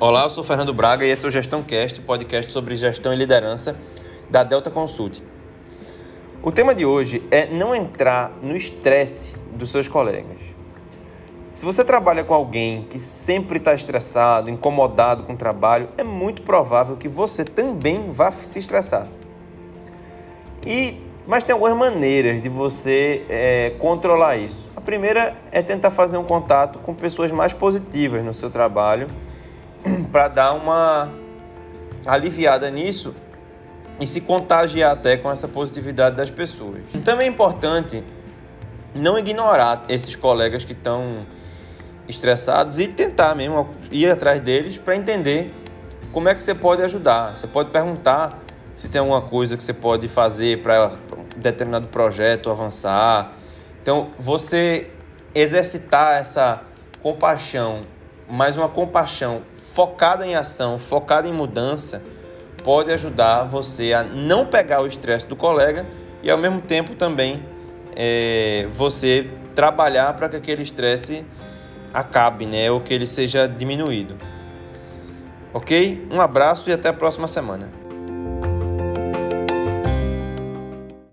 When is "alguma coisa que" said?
49.00-49.62